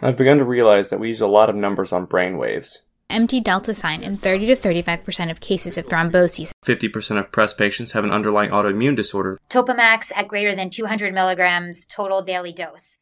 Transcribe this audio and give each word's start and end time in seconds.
I've 0.00 0.16
begun 0.16 0.38
to 0.38 0.44
realize 0.44 0.90
that 0.90 1.00
we 1.00 1.08
use 1.08 1.20
a 1.20 1.26
lot 1.26 1.48
of 1.50 1.56
numbers 1.56 1.92
on 1.92 2.04
brain 2.06 2.36
waves. 2.38 2.82
empty 3.08 3.40
delta 3.40 3.72
sign 3.72 4.02
in 4.02 4.16
30 4.16 4.46
to 4.46 4.56
35% 4.56 5.30
of 5.30 5.40
cases 5.40 5.78
of 5.78 5.86
thromboses. 5.86 6.50
50% 6.64 7.18
of 7.20 7.30
PRES 7.32 7.54
patients 7.54 7.92
have 7.92 8.02
an 8.04 8.10
underlying 8.10 8.50
autoimmune 8.50 8.96
disorder. 8.96 9.38
Topamax 9.48 10.10
at 10.16 10.26
greater 10.28 10.54
than 10.56 10.70
200 10.70 11.14
milligrams 11.14 11.86
total 11.86 12.20
daily 12.22 12.52
dose. 12.52 12.98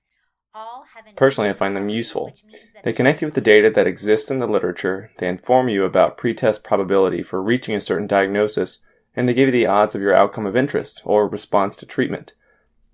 All 0.54 0.84
have 0.94 1.06
an- 1.06 1.14
Personally, 1.16 1.48
I 1.50 1.54
find 1.54 1.74
them 1.74 1.88
useful. 1.88 2.26
which 2.26 2.44
means 2.44 2.58
that 2.74 2.84
They 2.84 2.92
connect 2.92 3.22
you 3.22 3.26
with 3.26 3.34
the 3.34 3.40
data 3.40 3.70
that 3.70 3.86
exists 3.88 4.30
in 4.30 4.38
the 4.40 4.46
literature, 4.46 5.10
they 5.18 5.26
inform 5.26 5.68
you 5.70 5.84
about 5.84 6.18
pretest 6.18 6.62
probability 6.62 7.22
for 7.22 7.42
reaching 7.42 7.74
a 7.74 7.80
certain 7.80 8.06
diagnosis, 8.06 8.80
and 9.16 9.26
they 9.28 9.34
give 9.34 9.48
you 9.48 9.52
the 9.52 9.66
odds 9.66 9.94
of 9.94 10.02
your 10.02 10.14
outcome 10.14 10.44
of 10.46 10.54
interest 10.54 11.00
or 11.04 11.26
response 11.26 11.74
to 11.76 11.86
treatment. 11.86 12.34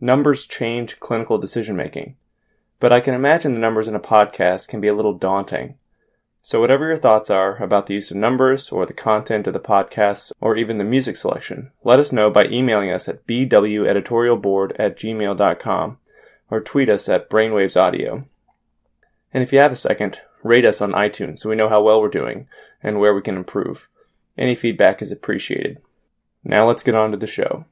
Numbers 0.00 0.46
change 0.46 1.00
clinical 1.00 1.36
decision 1.38 1.76
making. 1.76 2.16
But 2.80 2.92
I 2.92 3.00
can 3.00 3.14
imagine 3.14 3.54
the 3.54 3.60
numbers 3.60 3.88
in 3.88 3.94
a 3.94 4.00
podcast 4.00 4.66
can 4.66 4.80
be 4.80 4.88
a 4.88 4.94
little 4.94 5.12
daunting. 5.12 5.76
So, 6.42 6.60
whatever 6.60 6.88
your 6.88 6.96
thoughts 6.96 7.28
are 7.28 7.62
about 7.62 7.86
the 7.86 7.94
use 7.94 8.10
of 8.10 8.16
numbers, 8.16 8.70
or 8.70 8.86
the 8.86 8.94
content 8.94 9.46
of 9.46 9.52
the 9.52 9.60
podcasts, 9.60 10.32
or 10.40 10.56
even 10.56 10.78
the 10.78 10.84
music 10.84 11.18
selection, 11.18 11.70
let 11.84 11.98
us 11.98 12.12
know 12.12 12.30
by 12.30 12.46
emailing 12.46 12.90
us 12.90 13.08
at 13.08 13.26
bweditorialboard 13.26 14.72
at 14.78 14.98
gmail.com 14.98 15.98
or 16.50 16.60
tweet 16.60 16.88
us 16.88 17.08
at 17.08 17.28
brainwavesaudio. 17.28 18.24
And 19.32 19.42
if 19.42 19.52
you 19.52 19.58
have 19.58 19.72
a 19.72 19.76
second, 19.76 20.20
rate 20.42 20.64
us 20.64 20.80
on 20.80 20.92
iTunes 20.92 21.40
so 21.40 21.50
we 21.50 21.56
know 21.56 21.68
how 21.68 21.82
well 21.82 22.00
we're 22.00 22.08
doing 22.08 22.48
and 22.82 22.98
where 22.98 23.14
we 23.14 23.20
can 23.20 23.36
improve. 23.36 23.88
Any 24.38 24.54
feedback 24.54 25.02
is 25.02 25.12
appreciated. 25.12 25.78
Now 26.42 26.66
let's 26.66 26.82
get 26.82 26.94
on 26.94 27.10
to 27.10 27.18
the 27.18 27.26
show. 27.26 27.66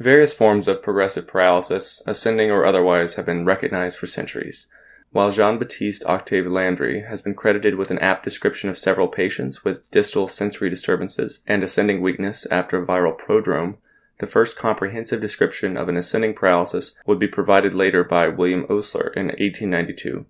Various 0.00 0.32
forms 0.32 0.66
of 0.66 0.82
progressive 0.82 1.26
paralysis, 1.26 2.02
ascending 2.06 2.50
or 2.50 2.64
otherwise, 2.64 3.14
have 3.14 3.26
been 3.26 3.44
recognized 3.44 3.98
for 3.98 4.06
centuries. 4.06 4.66
While 5.12 5.30
Jean 5.30 5.58
Baptiste 5.58 6.06
Octave 6.06 6.46
Landry 6.46 7.02
has 7.02 7.20
been 7.20 7.34
credited 7.34 7.74
with 7.74 7.90
an 7.90 7.98
apt 7.98 8.24
description 8.24 8.70
of 8.70 8.78
several 8.78 9.08
patients 9.08 9.62
with 9.62 9.90
distal 9.90 10.26
sensory 10.26 10.70
disturbances 10.70 11.42
and 11.46 11.62
ascending 11.62 12.00
weakness 12.00 12.46
after 12.50 12.82
a 12.82 12.86
viral 12.86 13.14
prodrome, 13.14 13.76
the 14.20 14.26
first 14.26 14.56
comprehensive 14.56 15.20
description 15.20 15.76
of 15.76 15.90
an 15.90 15.98
ascending 15.98 16.32
paralysis 16.32 16.94
would 17.04 17.18
be 17.18 17.28
provided 17.28 17.74
later 17.74 18.02
by 18.02 18.26
William 18.26 18.64
Osler 18.70 19.08
in 19.08 19.26
1892. 19.26 20.24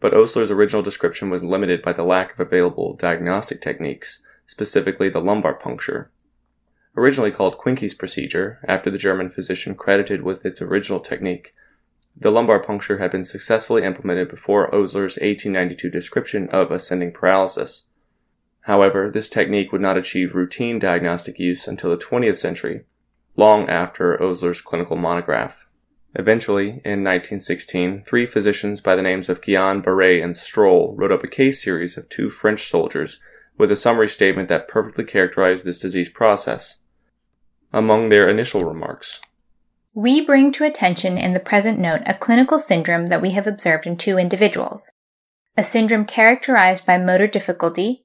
But 0.00 0.14
Osler's 0.14 0.50
original 0.50 0.82
description 0.82 1.28
was 1.28 1.42
limited 1.42 1.82
by 1.82 1.92
the 1.92 2.02
lack 2.02 2.32
of 2.32 2.40
available 2.40 2.94
diagnostic 2.94 3.60
techniques, 3.60 4.22
specifically 4.46 5.10
the 5.10 5.20
lumbar 5.20 5.52
puncture. 5.52 6.10
Originally 6.96 7.30
called 7.30 7.58
Quincke's 7.58 7.92
procedure, 7.92 8.58
after 8.66 8.90
the 8.90 8.96
German 8.96 9.28
physician 9.28 9.74
credited 9.74 10.22
with 10.22 10.46
its 10.46 10.62
original 10.62 10.98
technique, 10.98 11.54
the 12.16 12.30
lumbar 12.30 12.62
puncture 12.62 12.96
had 12.96 13.12
been 13.12 13.26
successfully 13.26 13.84
implemented 13.84 14.30
before 14.30 14.74
Osler's 14.74 15.18
1892 15.18 15.90
description 15.90 16.48
of 16.48 16.70
ascending 16.70 17.12
paralysis. 17.12 17.84
However, 18.62 19.10
this 19.12 19.28
technique 19.28 19.72
would 19.72 19.82
not 19.82 19.98
achieve 19.98 20.34
routine 20.34 20.78
diagnostic 20.78 21.38
use 21.38 21.68
until 21.68 21.90
the 21.90 22.02
20th 22.02 22.38
century, 22.38 22.86
long 23.36 23.68
after 23.68 24.20
Osler's 24.22 24.62
clinical 24.62 24.96
monograph. 24.96 25.66
Eventually, 26.14 26.80
in 26.82 27.04
1916, 27.04 28.04
three 28.08 28.24
physicians 28.24 28.80
by 28.80 28.96
the 28.96 29.02
names 29.02 29.28
of 29.28 29.42
Guillain 29.42 29.84
Barré 29.84 30.24
and 30.24 30.34
Strohl 30.34 30.94
wrote 30.96 31.12
up 31.12 31.22
a 31.22 31.28
case 31.28 31.62
series 31.62 31.98
of 31.98 32.08
two 32.08 32.30
French 32.30 32.70
soldiers 32.70 33.20
with 33.58 33.70
a 33.70 33.76
summary 33.76 34.08
statement 34.08 34.48
that 34.48 34.66
perfectly 34.66 35.04
characterized 35.04 35.66
this 35.66 35.78
disease 35.78 36.08
process. 36.08 36.78
Among 37.72 38.08
their 38.08 38.28
initial 38.28 38.62
remarks, 38.62 39.20
We 39.94 40.24
bring 40.24 40.52
to 40.52 40.64
attention 40.64 41.16
in 41.18 41.32
the 41.32 41.40
present 41.40 41.78
note 41.78 42.02
a 42.06 42.14
clinical 42.14 42.58
syndrome 42.58 43.06
that 43.06 43.22
we 43.22 43.30
have 43.30 43.46
observed 43.46 43.86
in 43.86 43.96
two 43.96 44.18
individuals. 44.18 44.90
A 45.56 45.64
syndrome 45.64 46.04
characterized 46.04 46.84
by 46.84 46.98
motor 46.98 47.26
difficulty, 47.26 48.04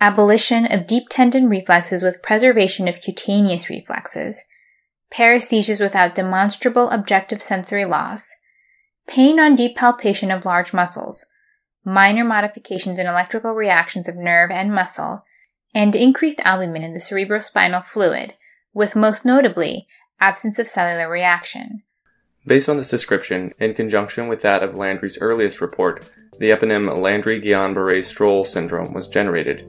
abolition 0.00 0.66
of 0.66 0.86
deep 0.86 1.04
tendon 1.08 1.48
reflexes 1.48 2.02
with 2.02 2.22
preservation 2.22 2.88
of 2.88 3.00
cutaneous 3.00 3.70
reflexes, 3.70 4.40
paresthesias 5.12 5.80
without 5.80 6.14
demonstrable 6.14 6.90
objective 6.90 7.42
sensory 7.42 7.84
loss, 7.84 8.28
pain 9.06 9.40
on 9.40 9.54
deep 9.54 9.76
palpation 9.76 10.30
of 10.30 10.44
large 10.44 10.72
muscles, 10.72 11.24
minor 11.84 12.24
modifications 12.24 12.98
in 12.98 13.06
electrical 13.06 13.52
reactions 13.52 14.08
of 14.08 14.16
nerve 14.16 14.50
and 14.50 14.72
muscle, 14.72 15.24
and 15.74 15.96
increased 15.96 16.40
albumin 16.40 16.82
in 16.82 16.94
the 16.94 17.00
cerebrospinal 17.00 17.84
fluid, 17.84 18.34
with 18.74 18.94
most 18.94 19.24
notably 19.24 19.86
absence 20.20 20.58
of 20.58 20.68
cellular 20.68 21.08
reaction. 21.08 21.82
Based 22.46 22.68
on 22.68 22.76
this 22.76 22.88
description, 22.88 23.52
in 23.58 23.74
conjunction 23.74 24.28
with 24.28 24.42
that 24.42 24.62
of 24.62 24.74
Landry's 24.74 25.18
earliest 25.20 25.60
report, 25.60 26.04
the 26.38 26.50
eponym 26.50 27.00
Landry-Guillain-Barré 27.00 28.00
Strohl 28.00 28.46
syndrome 28.46 28.92
was 28.92 29.08
generated, 29.08 29.68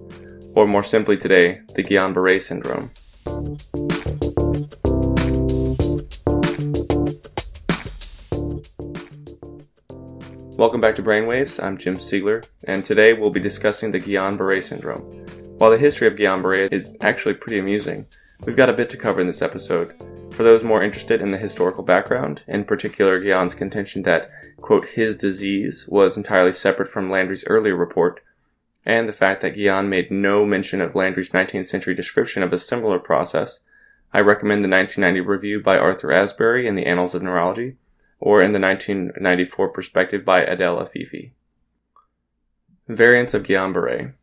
or 0.56 0.68
more 0.68 0.84
simply 0.84 1.18
today, 1.18 1.62
the 1.76 1.84
Guillain-Barré 1.84 2.42
syndrome. 2.42 2.92
Welcome 10.58 10.82
back 10.82 10.98
to 10.98 11.04
Brainwaves. 11.04 11.64
I'm 11.64 11.78
Jim 11.78 11.98
Siegler, 11.98 12.46
and 12.66 12.84
today 12.84 13.14
we'll 13.14 13.32
be 13.32 13.40
discussing 13.40 13.92
the 13.92 14.00
Guillain-Barré 14.00 14.62
syndrome. 14.62 15.26
While 15.58 15.72
the 15.72 15.78
history 15.78 16.08
of 16.08 16.16
Guillain-Barré 16.16 16.74
is 16.74 16.98
actually 17.00 17.36
pretty 17.36 17.60
amusing, 17.60 18.06
we've 18.46 18.56
got 18.56 18.70
a 18.70 18.76
bit 18.76 18.90
to 18.90 18.98
cover 18.98 19.22
in 19.22 19.28
this 19.28 19.42
episode. 19.42 19.94
For 20.32 20.44
those 20.44 20.64
more 20.64 20.84
interested 20.84 21.22
in 21.22 21.32
the 21.32 21.38
historical 21.38 21.84
background, 21.84 22.42
in 22.48 22.64
particular 22.64 23.18
Guillain's 23.20 23.56
contention 23.56 24.04
that, 24.04 24.30
quote, 24.62 24.88
his 24.90 25.18
disease 25.18 25.86
was 25.88 26.16
entirely 26.16 26.52
separate 26.52 26.90
from 26.90 27.10
Landry's 27.10 27.44
earlier 27.48 27.76
report, 27.76 28.22
and 28.86 29.08
the 29.08 29.14
fact 29.14 29.42
that 29.42 29.56
Guillin 29.56 29.90
made 29.90 30.10
no 30.10 30.46
mention 30.46 30.82
of 30.82 30.96
Landry's 30.96 31.32
19th 31.32 31.68
century 31.68 31.94
description 31.94 32.42
of 32.42 32.54
a 32.54 32.60
similar 32.60 33.00
process, 33.00 33.60
I 34.14 34.22
recommend 34.22 34.64
the 34.64 34.70
1990 34.70 35.20
review 35.22 35.62
by 35.62 35.78
Arthur 35.78 36.12
Asbury 36.12 36.68
in 36.68 36.76
the 36.76 36.86
Annals 36.86 37.14
of 37.14 37.22
Neurology, 37.22 37.76
or 38.20 38.44
in 38.44 38.54
the 38.54 38.60
1994 38.60 39.70
perspective 39.70 40.26
by 40.26 40.42
Adele 40.42 40.78
Afifi. 40.78 41.32
Variants 42.88 43.34
of 43.34 43.44
Guillain-Barré 43.44 44.14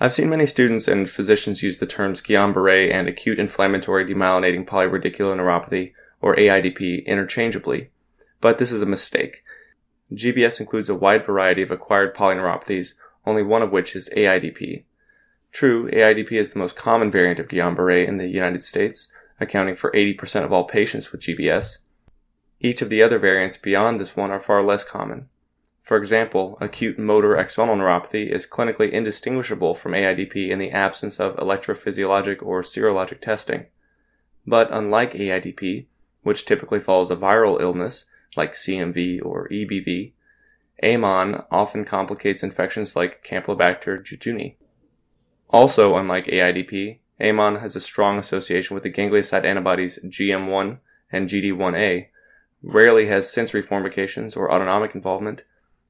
I've 0.00 0.12
seen 0.12 0.28
many 0.28 0.46
students 0.46 0.88
and 0.88 1.08
physicians 1.08 1.62
use 1.62 1.78
the 1.78 1.86
terms 1.86 2.20
Guillain-Barré 2.20 2.92
and 2.92 3.06
acute 3.06 3.38
inflammatory 3.38 4.04
demyelinating 4.04 4.66
polyradiculoneuropathy, 4.66 5.92
or 6.20 6.34
AIDP, 6.34 7.06
interchangeably, 7.06 7.90
but 8.40 8.58
this 8.58 8.72
is 8.72 8.82
a 8.82 8.86
mistake. 8.86 9.44
GBS 10.12 10.58
includes 10.58 10.88
a 10.88 10.94
wide 10.94 11.24
variety 11.24 11.62
of 11.62 11.70
acquired 11.70 12.14
polyneuropathies, 12.14 12.94
only 13.24 13.42
one 13.42 13.62
of 13.62 13.70
which 13.70 13.94
is 13.94 14.08
AIDP. 14.16 14.84
True, 15.52 15.88
AIDP 15.90 16.32
is 16.32 16.50
the 16.50 16.58
most 16.58 16.74
common 16.74 17.10
variant 17.10 17.38
of 17.38 17.48
Guillain-Barré 17.48 18.08
in 18.08 18.16
the 18.16 18.26
United 18.26 18.64
States, 18.64 19.08
accounting 19.38 19.76
for 19.76 19.92
80% 19.92 20.44
of 20.44 20.52
all 20.52 20.64
patients 20.64 21.12
with 21.12 21.20
GBS. 21.20 21.78
Each 22.60 22.82
of 22.82 22.88
the 22.88 23.02
other 23.02 23.18
variants 23.18 23.56
beyond 23.56 24.00
this 24.00 24.16
one 24.16 24.30
are 24.30 24.40
far 24.40 24.62
less 24.64 24.82
common. 24.82 25.28
For 25.84 25.98
example, 25.98 26.56
acute 26.62 26.98
motor 26.98 27.36
axonal 27.36 27.76
neuropathy 27.76 28.34
is 28.34 28.46
clinically 28.46 28.90
indistinguishable 28.90 29.74
from 29.74 29.92
AIDP 29.92 30.48
in 30.48 30.58
the 30.58 30.70
absence 30.70 31.20
of 31.20 31.36
electrophysiologic 31.36 32.42
or 32.42 32.62
serologic 32.62 33.20
testing. 33.20 33.66
But 34.46 34.68
unlike 34.72 35.12
AIDP, 35.12 35.84
which 36.22 36.46
typically 36.46 36.80
follows 36.80 37.10
a 37.10 37.16
viral 37.16 37.60
illness 37.60 38.06
like 38.34 38.54
CMV 38.54 39.22
or 39.22 39.46
EBV, 39.50 40.12
AMAN 40.82 41.42
often 41.50 41.84
complicates 41.84 42.42
infections 42.42 42.96
like 42.96 43.22
Campylobacter 43.22 44.02
jejuni. 44.02 44.56
Also, 45.50 45.96
unlike 45.96 46.24
AIDP, 46.26 47.00
AMAN 47.20 47.56
has 47.56 47.76
a 47.76 47.80
strong 47.80 48.18
association 48.18 48.74
with 48.74 48.84
the 48.84 48.92
ganglioside 48.92 49.44
antibodies 49.44 49.98
GM1 50.02 50.78
and 51.12 51.28
GD1A, 51.28 52.06
rarely 52.62 53.06
has 53.08 53.30
sensory 53.30 53.62
formications 53.62 54.34
or 54.34 54.50
autonomic 54.50 54.94
involvement, 54.94 55.42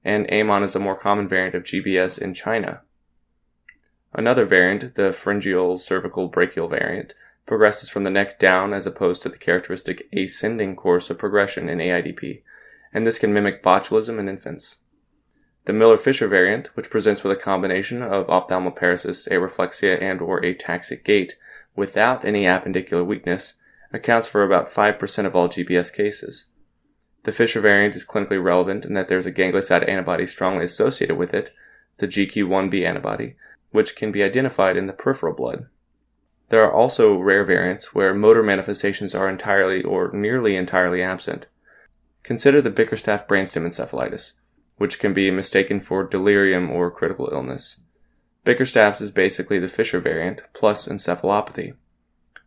and 0.05 0.31
AMAN 0.31 0.63
is 0.63 0.75
a 0.75 0.81
more 0.81 0.97
common 0.97 1.27
variant 1.27 1.55
of 1.55 1.65
GBS 1.65 2.19
in 2.19 2.35
China. 2.35 2.83
Another 4.13 4.45
variant, 4.45 4.95
the 4.95 5.13
pharyngeal 5.13 5.79
cervical 5.79 6.29
brachial 6.29 6.69
variant, 6.69 7.15
progresses 7.47 7.89
from 7.89 8.05
the 8.05 8.11
neck 8.11 8.39
down 8.39 8.73
as 8.73 8.87
opposed 8.87 9.23
to 9.23 9.29
the 9.29 9.39
characteristic 9.39 10.07
ascending 10.13 10.77
course 10.77 11.11
of 11.11 11.19
progression 11.19 11.69
in 11.69 11.79
AIDP, 11.79 12.43
and 12.93 13.07
this 13.07 13.19
can 13.19 13.33
mimic 13.33 13.63
botulism 13.63 14.19
in 14.19 14.29
infants. 14.29 14.79
The 15.65 15.73
Miller-Fisher 15.73 16.29
variant, 16.29 16.69
which 16.77 16.91
presents 16.91 17.25
with 17.25 17.33
a 17.33 17.41
combination 17.41 18.03
of 18.03 18.27
ophthalmoparesis, 18.27 19.29
areflexia, 19.29 20.01
and 20.01 20.21
or 20.21 20.41
ataxic 20.43 21.05
gait 21.05 21.37
without 21.75 22.25
any 22.25 22.45
appendicular 22.45 23.05
weakness, 23.05 23.55
accounts 23.93 24.29
for 24.29 24.43
about 24.43 24.71
5% 24.71 25.27
of 25.27 25.35
all 25.35 25.49
GBS 25.49 25.93
cases. 25.93 26.47
The 27.25 27.33
Fisher 27.33 27.61
variant 27.61 27.97
is 27.97 28.05
clinically 28.05 28.43
relevant 28.43 28.85
in 28.85 28.95
that 28.95 29.09
there's 29.09 29.27
a 29.27 29.33
ganglioside 29.33 29.89
antibody 29.89 30.27
strongly 30.27 30.67
associated 30.67 31.17
with 31.17 31.35
it, 31.35 31.53
the 31.99 32.07
GQ1B 32.07 32.85
antibody, 32.87 33.37
which 33.71 33.97
can 33.97 34.13
be 34.13 34.23
identified 34.23 34.77
in 34.77 34.87
the 34.87 34.93
peripheral 34.93 35.35
blood. 35.35 35.67
There 36.51 36.63
are 36.63 36.73
also 36.73 37.17
rare 37.19 37.45
variants 37.45 37.95
where 37.95 38.15
motor 38.15 38.43
manifestations 38.43 39.15
are 39.15 39.29
entirely 39.29 39.83
or 39.83 40.13
nearly 40.13 40.55
entirely 40.55 41.03
absent. 41.03 41.47
Consider 42.23 42.61
the 42.61 42.71
Bickerstaff 42.71 43.27
brainstem 43.27 43.67
encephalitis, 43.67 44.33
which 44.77 44.99
can 44.99 45.15
be 45.15 45.31
mistaken 45.31 45.81
for 45.81 46.05
delirium 46.05 46.71
or 46.71 46.91
critical 46.91 47.31
illness. 47.33 47.81
Bickerstaff's 48.45 49.01
is 49.01 49.11
basically 49.11 49.59
the 49.59 49.69
Fisher 49.69 50.01
variant 50.01 50.43
plus 50.53 50.87
encephalopathy. 50.87 51.75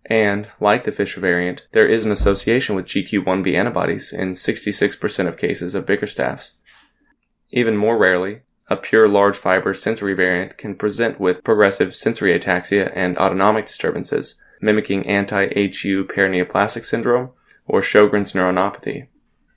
And, 0.10 0.48
like 0.62 0.86
the 0.86 0.92
Fisher 0.92 1.20
variant, 1.20 1.64
there 1.74 1.88
is 1.88 2.06
an 2.06 2.12
association 2.12 2.76
with 2.76 2.86
GQ1B 2.86 3.54
antibodies 3.56 4.14
in 4.14 4.34
66% 4.34 5.28
of 5.28 5.38
cases 5.38 5.76
of 5.76 5.86
Bickerstaff's. 5.86 6.54
Even 7.52 7.76
more 7.76 7.98
rarely, 7.98 8.42
a 8.70 8.78
pure 8.78 9.08
large 9.08 9.38
fiber 9.38 9.74
sensory 9.74 10.14
variant 10.14 10.58
can 10.58 10.76
present 10.76 11.20
with 11.20 11.44
progressive 11.44 11.96
sensory 11.96 12.38
ataxia 12.38 12.92
and 12.96 13.18
autonomic 13.18 13.66
disturbances, 13.66 14.40
mimicking 14.62 15.06
anti-HU 15.06 16.06
paraneoplastic 16.06 16.86
syndrome 16.86 17.32
or 17.66 17.82
Sjogren's 17.82 18.34
neuronopathy. 18.34 19.08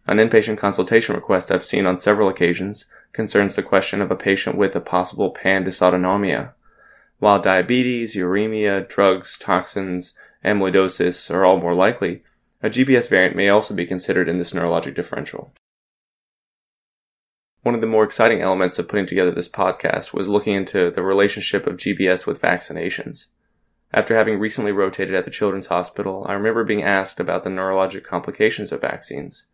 An 0.07 0.19
inpatient 0.19 0.59
consultation 0.59 1.15
request 1.15 1.53
I've 1.53 1.65
seen 1.65 1.87
on 1.87 1.99
several 1.99 2.29
occasions 2.29 2.87
concerns 3.13 3.55
the 3.55 3.63
question 3.63 4.01
of 4.01 4.11
a 4.11 4.17
patient 4.17 4.57
with 4.57 4.75
a 4.75 4.81
possible 4.81 5.31
pan 5.31 5.65
dysautonomia. 5.65 6.53
While 7.19 7.41
diabetes, 7.41 8.17
uremia, 8.17 8.89
drugs, 8.89 9.39
toxins, 9.39 10.15
amyloidosis 10.45 11.31
are 11.33 11.45
all 11.45 11.61
more 11.61 11.75
likely, 11.75 12.23
a 12.63 12.69
GBS 12.69 13.09
variant 13.09 13.37
may 13.37 13.49
also 13.49 13.75
be 13.75 13.87
considered 13.87 14.29
in 14.29 14.39
this 14.39 14.53
neurologic 14.53 14.95
differential. 14.95 15.53
One 17.63 17.75
of 17.75 17.81
the 17.81 17.87
more 17.87 18.05
exciting 18.05 18.41
elements 18.41 18.79
of 18.79 18.89
putting 18.89 19.07
together 19.07 19.31
this 19.31 19.49
podcast 19.49 20.15
was 20.15 20.29
looking 20.29 20.55
into 20.55 20.91
the 20.91 21.03
relationship 21.03 21.67
of 21.67 21.77
GBS 21.77 22.27
with 22.27 22.41
vaccinations. 22.41 23.27
After 23.93 24.17
having 24.17 24.39
recently 24.39 24.73
rotated 24.73 25.15
at 25.15 25.25
the 25.25 25.31
Children's 25.31 25.67
Hospital, 25.67 26.25
I 26.29 26.33
remember 26.33 26.65
being 26.65 26.83
asked 26.83 27.21
about 27.21 27.45
the 27.45 27.51
neurologic 27.51 28.05
complications 28.05 28.73
of 28.73 28.81
vaccines. 28.81 29.47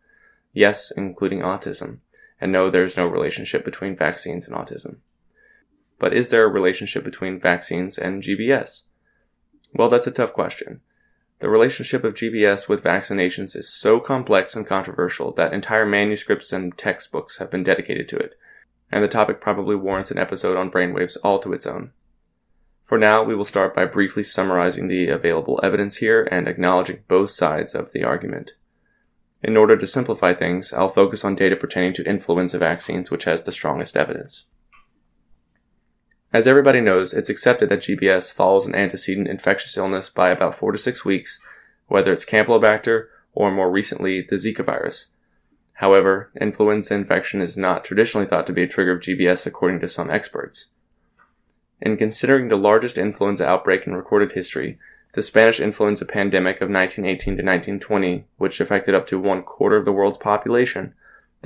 Yes, 0.53 0.91
including 0.95 1.39
autism. 1.39 1.99
And 2.39 2.51
no, 2.51 2.69
there 2.69 2.83
is 2.83 2.95
no 2.95 3.07
relationship 3.07 3.65
between 3.65 3.95
vaccines 3.95 4.47
and 4.47 4.55
autism. 4.55 4.97
But 5.99 6.13
is 6.13 6.29
there 6.29 6.45
a 6.45 6.49
relationship 6.49 7.03
between 7.03 7.39
vaccines 7.39 7.97
and 7.97 8.21
GBS? 8.21 8.83
Well, 9.73 9.89
that's 9.89 10.07
a 10.07 10.11
tough 10.11 10.33
question. 10.33 10.81
The 11.39 11.49
relationship 11.49 12.03
of 12.03 12.15
GBS 12.15 12.67
with 12.67 12.83
vaccinations 12.83 13.55
is 13.55 13.71
so 13.71 13.99
complex 13.99 14.55
and 14.55 14.65
controversial 14.65 15.31
that 15.33 15.53
entire 15.53 15.85
manuscripts 15.85 16.51
and 16.51 16.75
textbooks 16.75 17.37
have 17.37 17.51
been 17.51 17.63
dedicated 17.63 18.09
to 18.09 18.17
it, 18.17 18.33
and 18.91 19.03
the 19.03 19.07
topic 19.07 19.39
probably 19.39 19.75
warrants 19.75 20.09
an 20.09 20.17
episode 20.17 20.57
on 20.57 20.71
brainwaves 20.71 21.17
all 21.23 21.39
to 21.39 21.53
its 21.53 21.67
own. 21.67 21.91
For 22.85 22.97
now, 22.97 23.21
we 23.21 23.35
will 23.35 23.45
start 23.45 23.75
by 23.75 23.85
briefly 23.85 24.23
summarizing 24.23 24.87
the 24.87 25.09
available 25.09 25.59
evidence 25.61 25.97
here 25.97 26.27
and 26.31 26.47
acknowledging 26.47 27.03
both 27.07 27.31
sides 27.31 27.75
of 27.75 27.91
the 27.91 28.03
argument. 28.03 28.53
In 29.43 29.57
order 29.57 29.77
to 29.77 29.85
simplify 29.85 30.33
things, 30.33 30.73
I'll 30.73 30.89
focus 30.89 31.23
on 31.23 31.35
data 31.35 31.55
pertaining 31.55 31.93
to 31.95 32.09
influenza 32.09 32.57
vaccines, 32.57 33.11
which 33.11 33.25
has 33.25 33.43
the 33.43 33.51
strongest 33.51 33.95
evidence. 33.95 34.45
As 36.33 36.45
everybody 36.45 36.81
knows, 36.81 37.13
it's 37.13 37.29
accepted 37.29 37.69
that 37.69 37.79
GBS 37.79 38.33
follows 38.33 38.65
an 38.65 38.75
antecedent 38.75 39.27
infectious 39.27 39.77
illness 39.77 40.09
by 40.09 40.29
about 40.29 40.55
four 40.55 40.71
to 40.73 40.77
six 40.77 41.05
weeks, 41.05 41.39
whether 41.87 42.11
it's 42.11 42.25
Campylobacter 42.25 43.07
or 43.33 43.51
more 43.51 43.71
recently 43.71 44.21
the 44.21 44.35
Zika 44.35 44.65
virus. 44.65 45.11
However, 45.75 46.31
influenza 46.39 46.95
infection 46.95 47.41
is 47.41 47.55
not 47.55 47.85
traditionally 47.85 48.27
thought 48.27 48.47
to 48.47 48.53
be 48.53 48.63
a 48.63 48.67
trigger 48.67 48.93
of 48.93 49.01
GBS 49.01 49.45
according 49.45 49.79
to 49.81 49.87
some 49.87 50.09
experts. 50.09 50.69
In 51.79 51.95
considering 51.95 52.47
the 52.47 52.57
largest 52.57 52.97
influenza 52.97 53.45
outbreak 53.45 53.85
in 53.85 53.93
recorded 53.93 54.31
history, 54.31 54.79
the 55.13 55.23
Spanish 55.23 55.59
influenza 55.59 56.03
pandemic 56.03 56.57
of 56.57 56.69
1918 56.69 57.37
to 57.37 57.43
1920, 57.43 58.25
which 58.37 58.59
affected 58.59 58.95
up 58.95 59.07
to 59.07 59.19
one 59.19 59.43
quarter 59.43 59.77
of 59.77 59.85
the 59.85 59.91
world's 59.91 60.17
population, 60.17 60.93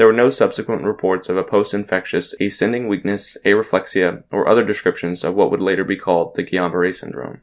there 0.01 0.07
were 0.07 0.13
no 0.13 0.31
subsequent 0.31 0.81
reports 0.81 1.29
of 1.29 1.37
a 1.37 1.43
post-infectious 1.43 2.33
ascending 2.41 2.87
weakness, 2.87 3.37
areflexia, 3.45 4.23
or 4.31 4.47
other 4.47 4.65
descriptions 4.65 5.23
of 5.23 5.35
what 5.35 5.51
would 5.51 5.61
later 5.61 5.83
be 5.83 5.95
called 5.95 6.33
the 6.33 6.43
Guillain-Barré 6.43 6.95
syndrome. 6.95 7.41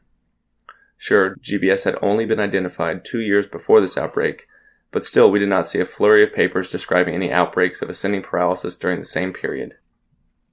Sure, 0.97 1.37
GBS 1.37 1.85
had 1.85 1.95
only 2.01 2.25
been 2.25 2.41
identified 2.41 3.05
two 3.05 3.21
years 3.21 3.47
before 3.47 3.79
this 3.79 3.97
outbreak, 3.97 4.45
but 4.91 5.05
still 5.05 5.31
we 5.31 5.39
did 5.39 5.47
not 5.47 5.69
see 5.69 5.79
a 5.79 5.85
flurry 5.85 6.21
of 6.21 6.33
papers 6.33 6.69
describing 6.69 7.15
any 7.15 7.31
outbreaks 7.31 7.81
of 7.81 7.89
ascending 7.89 8.23
paralysis 8.23 8.75
during 8.75 8.99
the 8.99 9.05
same 9.05 9.31
period. 9.31 9.77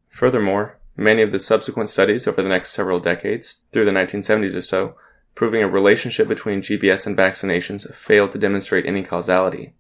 Furthermore, 0.09 0.79
many 0.97 1.23
of 1.23 1.33
the 1.33 1.41
subsequent 1.41 1.91
studies 1.91 2.29
over 2.29 2.41
the 2.41 2.49
next 2.49 2.71
several 2.71 3.01
decades, 3.01 3.63
through 3.73 3.85
the 3.85 3.91
1970s 3.91 4.55
or 4.55 4.63
so, 4.63 4.95
proving 5.35 5.65
a 5.65 5.69
relationship 5.69 6.29
between 6.29 6.63
GBS 6.63 7.05
and 7.05 7.17
vaccinations 7.17 7.93
failed 7.93 8.31
to 8.31 8.39
demonstrate 8.39 8.87
any 8.87 9.03
causality. 9.03 9.75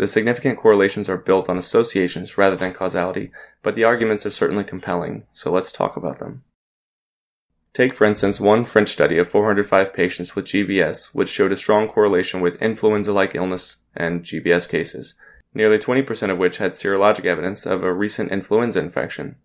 The 0.00 0.08
significant 0.08 0.58
correlations 0.58 1.10
are 1.10 1.18
built 1.18 1.50
on 1.50 1.58
associations 1.58 2.38
rather 2.38 2.56
than 2.56 2.72
causality, 2.72 3.32
but 3.62 3.74
the 3.74 3.84
arguments 3.84 4.24
are 4.24 4.30
certainly 4.30 4.64
compelling, 4.64 5.24
so 5.34 5.52
let's 5.52 5.70
talk 5.70 5.94
about 5.94 6.18
them. 6.18 6.42
Take, 7.74 7.94
for 7.94 8.06
instance, 8.06 8.40
one 8.40 8.64
French 8.64 8.88
study 8.88 9.18
of 9.18 9.28
405 9.28 9.92
patients 9.92 10.34
with 10.34 10.46
GBS, 10.46 11.14
which 11.14 11.28
showed 11.28 11.52
a 11.52 11.56
strong 11.58 11.86
correlation 11.86 12.40
with 12.40 12.62
influenza 12.62 13.12
like 13.12 13.34
illness 13.34 13.76
and 13.94 14.22
GBS 14.22 14.66
cases, 14.70 15.16
nearly 15.52 15.76
20% 15.76 16.30
of 16.30 16.38
which 16.38 16.56
had 16.56 16.72
serologic 16.72 17.26
evidence 17.26 17.66
of 17.66 17.82
a 17.82 17.92
recent 17.92 18.32
influenza 18.32 18.80
infection. 18.80 19.36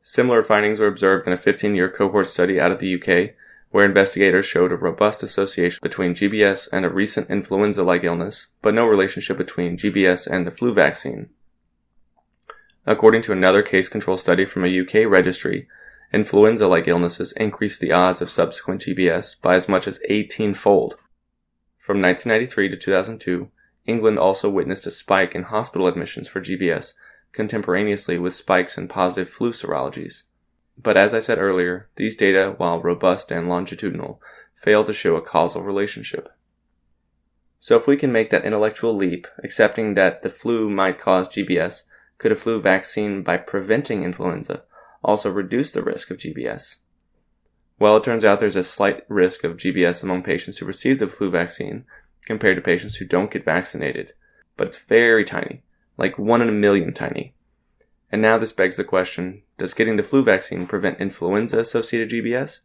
Similar 0.00 0.42
findings 0.42 0.80
were 0.80 0.86
observed 0.86 1.26
in 1.26 1.34
a 1.34 1.36
15 1.36 1.74
year 1.74 1.90
cohort 1.90 2.28
study 2.28 2.58
out 2.58 2.72
of 2.72 2.78
the 2.78 2.94
UK, 2.94 3.34
where 3.74 3.84
investigators 3.84 4.46
showed 4.46 4.70
a 4.70 4.76
robust 4.76 5.24
association 5.24 5.80
between 5.82 6.14
GBS 6.14 6.68
and 6.72 6.84
a 6.84 6.88
recent 6.88 7.28
influenza 7.28 7.82
like 7.82 8.04
illness, 8.04 8.52
but 8.62 8.72
no 8.72 8.86
relationship 8.86 9.36
between 9.36 9.76
GBS 9.76 10.28
and 10.28 10.46
the 10.46 10.52
flu 10.52 10.72
vaccine. 10.72 11.30
According 12.86 13.22
to 13.22 13.32
another 13.32 13.62
case 13.62 13.88
control 13.88 14.16
study 14.16 14.44
from 14.44 14.64
a 14.64 14.80
UK 14.80 15.10
registry, 15.10 15.66
influenza 16.12 16.68
like 16.68 16.86
illnesses 16.86 17.32
increased 17.32 17.80
the 17.80 17.90
odds 17.90 18.22
of 18.22 18.30
subsequent 18.30 18.82
GBS 18.82 19.42
by 19.42 19.56
as 19.56 19.68
much 19.68 19.88
as 19.88 19.98
18 20.08 20.54
fold. 20.54 20.94
From 21.80 22.00
1993 22.00 22.68
to 22.68 22.76
2002, 22.76 23.48
England 23.86 24.20
also 24.20 24.48
witnessed 24.48 24.86
a 24.86 24.92
spike 24.92 25.34
in 25.34 25.42
hospital 25.42 25.88
admissions 25.88 26.28
for 26.28 26.40
GBS 26.40 26.92
contemporaneously 27.32 28.18
with 28.18 28.36
spikes 28.36 28.78
in 28.78 28.86
positive 28.86 29.28
flu 29.28 29.50
serologies. 29.50 30.22
But 30.76 30.96
as 30.96 31.14
I 31.14 31.20
said 31.20 31.38
earlier, 31.38 31.88
these 31.96 32.16
data, 32.16 32.54
while 32.56 32.80
robust 32.80 33.30
and 33.30 33.48
longitudinal, 33.48 34.20
fail 34.54 34.84
to 34.84 34.92
show 34.92 35.16
a 35.16 35.22
causal 35.22 35.62
relationship. 35.62 36.28
So 37.60 37.76
if 37.76 37.86
we 37.86 37.96
can 37.96 38.12
make 38.12 38.30
that 38.30 38.44
intellectual 38.44 38.94
leap, 38.94 39.26
accepting 39.42 39.94
that 39.94 40.22
the 40.22 40.28
flu 40.28 40.68
might 40.68 41.00
cause 41.00 41.28
GBS, 41.28 41.84
could 42.18 42.32
a 42.32 42.36
flu 42.36 42.60
vaccine, 42.60 43.22
by 43.22 43.36
preventing 43.36 44.02
influenza, 44.02 44.62
also 45.02 45.30
reduce 45.30 45.70
the 45.70 45.82
risk 45.82 46.10
of 46.10 46.18
GBS? 46.18 46.76
Well, 47.78 47.96
it 47.96 48.04
turns 48.04 48.24
out 48.24 48.40
there's 48.40 48.56
a 48.56 48.64
slight 48.64 49.04
risk 49.08 49.44
of 49.44 49.56
GBS 49.56 50.02
among 50.02 50.22
patients 50.22 50.58
who 50.58 50.66
receive 50.66 50.98
the 50.98 51.08
flu 51.08 51.30
vaccine 51.30 51.84
compared 52.26 52.56
to 52.56 52.62
patients 52.62 52.96
who 52.96 53.04
don't 53.04 53.30
get 53.30 53.44
vaccinated, 53.44 54.12
but 54.56 54.68
it's 54.68 54.78
very 54.78 55.24
tiny, 55.24 55.62
like 55.96 56.18
one 56.18 56.40
in 56.40 56.48
a 56.48 56.52
million 56.52 56.94
tiny. 56.94 57.34
And 58.14 58.22
now 58.22 58.38
this 58.38 58.52
begs 58.52 58.76
the 58.76 58.84
question 58.84 59.42
Does 59.58 59.74
getting 59.74 59.96
the 59.96 60.04
flu 60.04 60.22
vaccine 60.22 60.68
prevent 60.68 61.00
influenza 61.00 61.58
associated 61.58 62.10
GBS? 62.10 62.60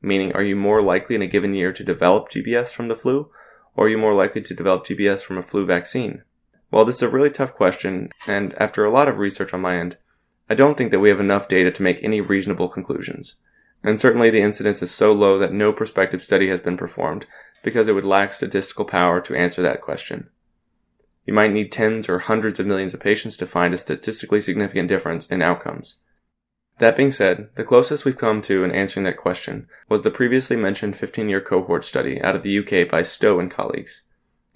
Meaning, 0.00 0.32
are 0.32 0.42
you 0.42 0.56
more 0.56 0.80
likely 0.80 1.14
in 1.14 1.20
a 1.20 1.26
given 1.26 1.52
year 1.52 1.70
to 1.70 1.84
develop 1.84 2.30
GBS 2.30 2.68
from 2.68 2.88
the 2.88 2.96
flu, 2.96 3.30
or 3.74 3.84
are 3.84 3.88
you 3.90 3.98
more 3.98 4.14
likely 4.14 4.40
to 4.40 4.54
develop 4.54 4.86
GBS 4.86 5.20
from 5.20 5.36
a 5.36 5.42
flu 5.42 5.66
vaccine? 5.66 6.22
Well, 6.70 6.86
this 6.86 6.96
is 6.96 7.02
a 7.02 7.10
really 7.10 7.28
tough 7.28 7.52
question, 7.52 8.08
and 8.26 8.54
after 8.54 8.86
a 8.86 8.90
lot 8.90 9.06
of 9.06 9.18
research 9.18 9.52
on 9.52 9.60
my 9.60 9.76
end, 9.76 9.98
I 10.48 10.54
don't 10.54 10.78
think 10.78 10.92
that 10.92 11.00
we 11.00 11.10
have 11.10 11.20
enough 11.20 11.46
data 11.46 11.70
to 11.72 11.82
make 11.82 12.02
any 12.02 12.22
reasonable 12.22 12.70
conclusions. 12.70 13.36
And 13.84 14.00
certainly 14.00 14.30
the 14.30 14.40
incidence 14.40 14.80
is 14.80 14.92
so 14.92 15.12
low 15.12 15.38
that 15.38 15.52
no 15.52 15.74
prospective 15.74 16.22
study 16.22 16.48
has 16.48 16.62
been 16.62 16.78
performed 16.78 17.26
because 17.62 17.86
it 17.86 17.92
would 17.92 18.06
lack 18.06 18.32
statistical 18.32 18.86
power 18.86 19.20
to 19.20 19.36
answer 19.36 19.60
that 19.60 19.82
question. 19.82 20.30
You 21.26 21.34
might 21.34 21.52
need 21.52 21.72
tens 21.72 22.08
or 22.08 22.20
hundreds 22.20 22.60
of 22.60 22.66
millions 22.66 22.94
of 22.94 23.00
patients 23.00 23.36
to 23.38 23.46
find 23.46 23.74
a 23.74 23.78
statistically 23.78 24.40
significant 24.40 24.88
difference 24.88 25.26
in 25.26 25.42
outcomes. 25.42 25.96
That 26.78 26.96
being 26.96 27.10
said, 27.10 27.48
the 27.56 27.64
closest 27.64 28.04
we've 28.04 28.18
come 28.18 28.42
to 28.42 28.62
in 28.62 28.70
answering 28.70 29.04
that 29.04 29.16
question 29.16 29.66
was 29.88 30.02
the 30.02 30.10
previously 30.10 30.56
mentioned 30.56 30.96
15 30.96 31.28
year 31.28 31.40
cohort 31.40 31.84
study 31.84 32.22
out 32.22 32.36
of 32.36 32.42
the 32.42 32.58
UK 32.58 32.88
by 32.88 33.02
Stowe 33.02 33.40
and 33.40 33.50
colleagues. 33.50 34.04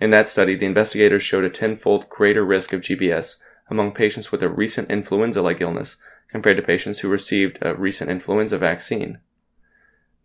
In 0.01 0.11
that 0.11 0.29
study, 0.29 0.55
the 0.55 0.67
investigators 0.67 1.23
showed 1.23 1.45
a 1.45 1.51
tenfold 1.51 2.09
greater 2.09 2.45
risk 2.45 2.73
of 2.73 2.83
GBS 2.83 3.37
among 3.69 3.93
patients 3.93 4.31
with 4.31 4.43
a 4.43 4.49
recent 4.49 4.91
influenza 4.91 5.43
like 5.43 5.61
illness 5.61 5.97
compared 6.29 6.57
to 6.57 6.63
patients 6.63 7.01
who 7.01 7.09
received 7.09 7.59
a 7.63 7.75
recent 7.75 8.11
influenza 8.11 8.59
vaccine. 8.59 9.19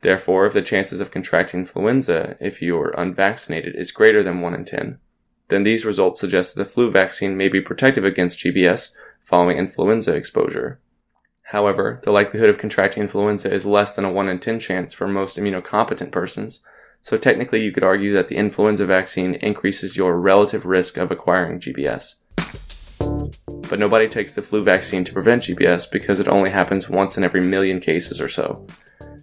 Therefore, 0.02 0.46
if 0.46 0.54
the 0.54 0.62
chances 0.62 1.00
of 1.00 1.12
contracting 1.12 1.62
influenza 1.62 2.38
if 2.40 2.62
you 2.62 2.78
are 2.78 2.92
unvaccinated 2.92 3.76
is 3.76 3.92
greater 3.92 4.22
than 4.22 4.42
1 4.42 4.54
in 4.54 4.66
10, 4.66 5.00
then 5.50 5.64
these 5.64 5.86
results 5.86 6.20
suggest 6.20 6.56
that 6.56 6.64
the 6.64 6.70
flu 6.70 6.92
vaccine 6.92 7.38
may 7.38 7.48
be 7.48 7.62
protective 7.62 8.04
against 8.04 8.40
GBS 8.40 8.92
following 9.22 9.58
influenza 9.58 10.14
exposure. 10.14 10.80
However, 11.50 12.02
the 12.04 12.12
likelihood 12.12 12.50
of 12.50 12.58
contracting 12.58 13.04
influenza 13.04 13.54
is 13.54 13.66
less 13.66 13.94
than 13.94 14.06
a 14.06 14.12
1 14.12 14.30
in 14.30 14.40
10 14.40 14.60
chance 14.60 14.94
for 14.94 15.08
most 15.08 15.38
immunocompetent 15.38 16.12
persons, 16.12 16.62
so 17.02 17.18
technically 17.18 17.62
you 17.62 17.72
could 17.72 17.84
argue 17.84 18.14
that 18.14 18.30
the 18.30 18.36
influenza 18.36 18.86
vaccine 18.86 19.36
increases 19.36 19.96
your 19.96 20.20
relative 20.20 20.66
risk 20.66 20.98
of 20.98 21.12
acquiring 21.12 21.60
GBS. 21.60 22.16
But 23.70 23.80
nobody 23.80 24.08
takes 24.08 24.34
the 24.34 24.42
flu 24.42 24.64
vaccine 24.64 25.04
to 25.06 25.14
prevent 25.14 25.44
GBS 25.44 25.90
because 25.92 26.20
it 26.20 26.28
only 26.28 26.50
happens 26.50 26.90
once 26.90 27.16
in 27.16 27.24
every 27.24 27.42
million 27.42 27.80
cases 27.80 28.20
or 28.20 28.28
so. 28.28 28.66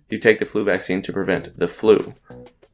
You 0.09 0.19
take 0.19 0.39
the 0.39 0.45
flu 0.45 0.63
vaccine 0.63 1.03
to 1.03 1.13
prevent 1.13 1.59
the 1.59 1.69
flu, 1.69 2.15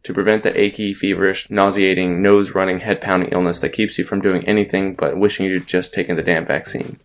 to 0.09 0.15
prevent 0.15 0.43
the 0.43 0.59
achy, 0.59 0.95
feverish, 0.95 1.51
nauseating, 1.51 2.23
nose 2.23 2.53
running, 2.53 2.81
head 2.81 2.99
pounding 2.99 3.29
illness 3.31 3.61
that 3.61 3.75
keeps 3.75 3.99
you 3.99 4.05
from 4.05 4.23
doing 4.23 4.43
anything 4.49 4.95
but 4.95 5.19
wishing 5.19 5.45
you'd 5.45 5.67
just 5.67 5.93
taken 5.93 6.17
the 6.17 6.23
damn 6.23 6.47
vaccine. 6.47 6.99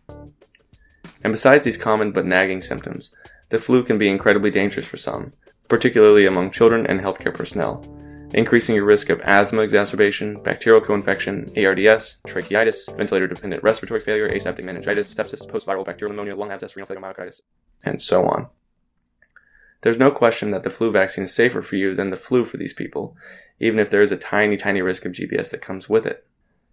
And 1.21 1.33
besides 1.33 1.65
these 1.65 1.77
common 1.77 2.13
but 2.13 2.25
nagging 2.25 2.61
symptoms, 2.61 3.13
the 3.49 3.57
flu 3.57 3.83
can 3.83 3.97
be 3.97 4.07
incredibly 4.07 4.51
dangerous 4.51 4.85
for 4.85 4.95
some, 4.95 5.33
particularly 5.67 6.25
among 6.25 6.51
children 6.51 6.85
and 6.85 7.01
healthcare 7.01 7.33
personnel, 7.33 7.85
increasing 8.33 8.73
your 8.73 8.85
risk 8.85 9.09
of 9.09 9.19
asthma 9.19 9.63
exacerbation, 9.63 10.41
bacterial 10.41 10.79
co-infection, 10.79 11.41
ARDS, 11.57 12.19
tracheitis, 12.25 12.87
ventilator-dependent 12.95 13.61
respiratory 13.63 13.99
failure, 13.99 14.29
aseptic 14.29 14.63
meningitis, 14.63 15.13
sepsis, 15.13 15.45
post-viral 15.45 15.85
bacterial 15.85 16.15
pneumonia, 16.15 16.37
lung 16.37 16.53
abscess, 16.53 16.77
renal 16.77 16.87
failure, 16.87 17.01
myocarditis, 17.01 17.41
and 17.83 18.01
so 18.01 18.23
on. 18.23 18.47
There's 19.83 19.97
no 19.97 20.11
question 20.11 20.51
that 20.51 20.63
the 20.63 20.69
flu 20.69 20.91
vaccine 20.91 21.25
is 21.25 21.33
safer 21.33 21.61
for 21.61 21.75
you 21.75 21.93
than 21.93 22.09
the 22.09 22.17
flu 22.17 22.45
for 22.45 22.55
these 22.55 22.73
people, 22.73 23.15
even 23.59 23.79
if 23.79 23.89
there 23.89 24.01
is 24.01 24.13
a 24.13 24.17
tiny, 24.17 24.55
tiny 24.55 24.81
risk 24.81 25.05
of 25.05 25.11
GBS 25.11 25.51
that 25.51 25.61
comes 25.61 25.89
with 25.89 26.05
it. 26.05 26.25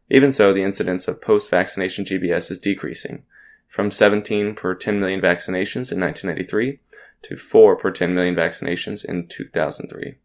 Even 0.09 0.33
so, 0.33 0.53
the 0.53 0.63
incidence 0.63 1.09
of 1.09 1.21
post-vaccination 1.21 2.05
GBS 2.05 2.53
is 2.53 2.59
decreasing, 2.59 3.25
from 3.69 3.91
17 3.91 4.55
per 4.55 4.75
10 4.75 5.01
million 5.01 5.21
vaccinations 5.21 5.91
in 5.91 6.01
1993 6.01 6.79
to 7.23 7.37
4 7.37 7.77
per 7.77 7.91
10 7.91 8.15
million 8.15 8.35
vaccinations 8.35 9.05
in 9.05 9.27
2003. 9.27 10.17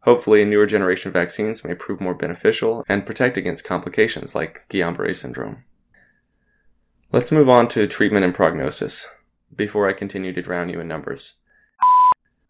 Hopefully, 0.00 0.44
newer 0.46 0.66
generation 0.66 1.12
vaccines 1.12 1.62
may 1.62 1.74
prove 1.74 2.00
more 2.00 2.14
beneficial 2.14 2.84
and 2.88 3.04
protect 3.04 3.36
against 3.36 3.64
complications 3.64 4.34
like 4.34 4.64
Guillain-Barré 4.70 5.14
syndrome. 5.14 5.64
Let's 7.12 7.32
move 7.32 7.50
on 7.50 7.68
to 7.68 7.86
treatment 7.86 8.24
and 8.24 8.34
prognosis 8.34 9.08
before 9.54 9.88
I 9.88 9.92
continue 9.92 10.32
to 10.32 10.42
drown 10.42 10.70
you 10.70 10.80
in 10.80 10.88
numbers. 10.88 11.34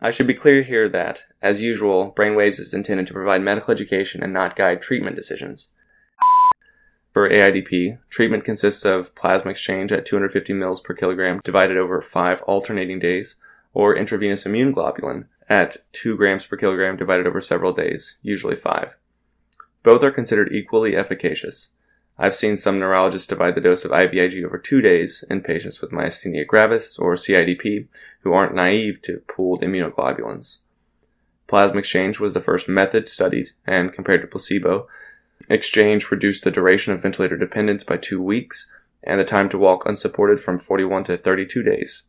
I 0.00 0.12
should 0.12 0.28
be 0.28 0.35
clear 0.35 0.62
here 0.62 0.88
that, 0.90 1.25
as 1.43 1.61
usual, 1.61 2.14
Brainwaves 2.17 2.61
is 2.61 2.73
intended 2.73 3.09
to 3.09 3.12
provide 3.12 3.43
medical 3.43 3.73
education 3.73 4.23
and 4.23 4.33
not 4.33 4.55
guide 4.55 4.81
treatment 4.81 5.17
decisions. 5.17 5.71
For 7.12 7.28
AIDP, 7.28 7.99
treatment 8.09 8.45
consists 8.45 8.85
of 8.85 9.12
plasma 9.17 9.50
exchange 9.50 9.90
at 9.90 10.07
250 10.07 10.52
ml 10.52 10.85
per 10.85 10.95
kilogram 10.95 11.40
divided 11.43 11.76
over 11.76 12.00
five 12.00 12.43
alternating 12.43 13.00
days, 13.00 13.37
or 13.75 13.97
intravenous 13.97 14.47
immune 14.47 14.73
globulin 14.73 15.26
at 15.49 15.78
2 15.95 16.17
grams 16.17 16.47
per 16.47 16.57
kilogram 16.57 16.97
divided 16.97 17.26
over 17.26 17.40
several 17.40 17.73
days, 17.73 18.19
usually 18.23 18.55
5. 18.55 18.95
Both 19.83 20.05
are 20.05 20.12
considered 20.12 20.52
equally 20.52 20.95
efficacious. 20.95 21.71
I've 22.21 22.35
seen 22.35 22.57
some 22.57 22.78
neurologists 22.78 23.28
divide 23.28 23.55
the 23.55 23.61
dose 23.61 23.85
of 23.85 23.93
IVIG 23.93 24.45
over 24.45 24.59
two 24.59 24.81
days 24.81 25.25
in 25.31 25.40
patients 25.40 25.81
with 25.81 25.93
myasthenia 25.93 26.47
gravis 26.47 26.99
or 26.99 27.14
CIDP 27.14 27.88
who 28.28 28.35
aren't 28.35 28.54
naive 28.54 29.00
to 29.00 29.23
pooled 29.26 29.62
immunoglobulins. 29.62 30.58
Plasma 31.47 31.78
exchange 31.78 32.20
was 32.20 32.35
the 32.35 32.42
first 32.42 32.68
method 32.68 33.08
studied, 33.08 33.52
and 33.66 33.90
compared 33.90 34.20
to 34.20 34.26
placebo, 34.26 34.87
exchange 35.49 36.11
reduced 36.11 36.44
the 36.44 36.50
duration 36.50 36.92
of 36.92 37.00
ventilator 37.00 37.38
dependence 37.38 37.85
by 37.85 37.97
two 37.97 38.23
weeks 38.23 38.70
and 39.02 39.18
the 39.18 39.25
time 39.25 39.49
to 39.49 39.56
walk 39.56 39.87
unsupported 39.87 40.42
from 40.42 40.58
41 40.58 41.04
to 41.04 41.16
32 41.16 41.62
days. 41.62 42.02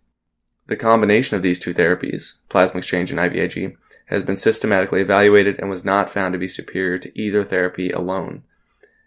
The 0.67 0.75
combination 0.75 1.37
of 1.37 1.41
these 1.41 1.57
two 1.57 1.73
therapies, 1.73 2.39
plasma 2.49 2.79
exchange 2.79 3.11
and 3.11 3.19
IVIG, 3.19 3.77
has 4.07 4.23
been 4.23 4.35
systematically 4.35 4.99
evaluated 4.99 5.57
and 5.57 5.69
was 5.69 5.85
not 5.85 6.09
found 6.09 6.33
to 6.33 6.37
be 6.37 6.49
superior 6.49 6.97
to 6.97 7.17
either 7.17 7.45
therapy 7.45 7.91
alone. 7.91 8.43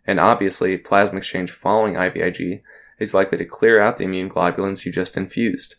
And 0.07 0.19
obviously, 0.19 0.78
plasma 0.78 1.19
exchange 1.19 1.50
following 1.50 1.92
IVIG 1.92 2.62
is 2.99 3.12
likely 3.12 3.37
to 3.37 3.45
clear 3.45 3.78
out 3.83 3.99
the 3.99 4.04
immune 4.04 4.31
globulins 4.31 4.87
you 4.87 4.92
just 4.92 5.14
infused. 5.14 5.75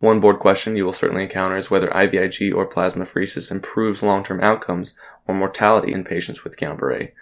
One 0.00 0.20
board 0.20 0.38
question 0.38 0.76
you 0.76 0.84
will 0.84 0.92
certainly 0.92 1.24
encounter 1.24 1.56
is 1.56 1.70
whether 1.70 1.88
IVIG 1.88 2.54
or 2.54 2.70
plasmapheresis 2.70 3.50
improves 3.50 4.02
long-term 4.02 4.40
outcomes 4.40 4.96
or 5.26 5.34
mortality 5.34 5.92
in 5.92 6.04
patients 6.04 6.44
with 6.44 6.56
Guillain-Barré. 6.56 7.12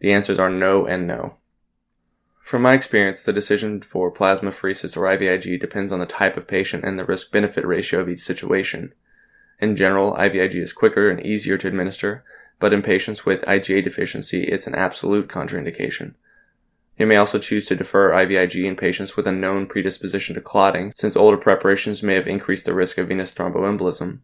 The 0.00 0.12
answers 0.12 0.38
are 0.38 0.50
no 0.50 0.84
and 0.84 1.06
no. 1.06 1.36
From 2.42 2.62
my 2.62 2.74
experience, 2.74 3.22
the 3.22 3.32
decision 3.32 3.80
for 3.80 4.12
plasmapheresis 4.12 4.96
or 4.96 5.04
IVIG 5.04 5.60
depends 5.60 5.92
on 5.92 6.00
the 6.00 6.06
type 6.06 6.36
of 6.36 6.48
patient 6.48 6.84
and 6.84 6.98
the 6.98 7.04
risk 7.04 7.30
benefit 7.30 7.64
ratio 7.64 8.00
of 8.00 8.08
each 8.08 8.20
situation. 8.20 8.92
In 9.60 9.76
general, 9.76 10.12
IVIG 10.14 10.56
is 10.56 10.72
quicker 10.72 11.08
and 11.08 11.24
easier 11.24 11.56
to 11.56 11.68
administer, 11.68 12.24
but 12.58 12.72
in 12.72 12.82
patients 12.82 13.24
with 13.24 13.42
IgA 13.42 13.84
deficiency, 13.84 14.44
it's 14.44 14.66
an 14.66 14.74
absolute 14.74 15.28
contraindication. 15.28 16.14
You 16.96 17.06
may 17.06 17.16
also 17.16 17.38
choose 17.38 17.66
to 17.66 17.76
defer 17.76 18.12
IVIG 18.12 18.64
in 18.64 18.76
patients 18.76 19.16
with 19.16 19.26
a 19.26 19.32
known 19.32 19.66
predisposition 19.66 20.34
to 20.36 20.40
clotting, 20.40 20.92
since 20.94 21.16
older 21.16 21.36
preparations 21.36 22.02
may 22.02 22.14
have 22.14 22.28
increased 22.28 22.64
the 22.64 22.74
risk 22.74 22.98
of 22.98 23.08
venous 23.08 23.32
thromboembolism. 23.32 24.20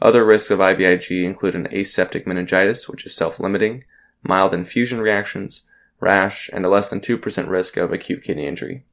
Other 0.00 0.24
risks 0.24 0.50
of 0.50 0.60
IVIG 0.60 1.24
include 1.24 1.54
an 1.54 1.68
aseptic 1.72 2.26
meningitis, 2.26 2.88
which 2.88 3.04
is 3.04 3.14
self-limiting, 3.14 3.84
mild 4.22 4.54
infusion 4.54 5.00
reactions, 5.00 5.66
rash, 6.00 6.48
and 6.52 6.64
a 6.64 6.68
less 6.68 6.88
than 6.88 7.00
2% 7.00 7.48
risk 7.48 7.76
of 7.76 7.92
acute 7.92 8.22
kidney 8.22 8.46
injury. 8.46 8.84